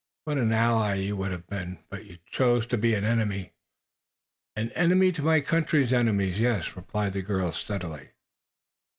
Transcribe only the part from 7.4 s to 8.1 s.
steadily.